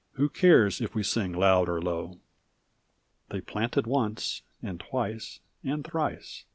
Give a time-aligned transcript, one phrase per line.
[0.13, 2.17] Who cares if we sing loud or low?"
[3.29, 6.45] 11191 They planted once, and twice, and thrice.